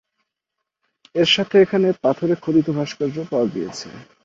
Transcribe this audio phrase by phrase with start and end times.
[1.15, 3.87] এর সাথে এখানে পাথরে খোদিত ভাস্কর্য পাওয়া গিয়েছে।